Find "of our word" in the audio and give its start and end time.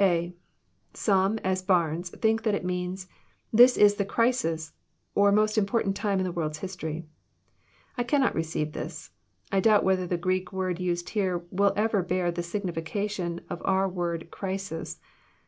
13.48-14.26